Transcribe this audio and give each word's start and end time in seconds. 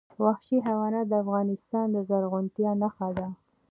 وحشي 0.25 0.57
حیوانات 0.67 1.05
د 1.09 1.13
افغانستان 1.23 1.85
د 1.91 1.97
زرغونتیا 2.09 2.71
نښه 2.81 3.09
ده. 3.17 3.27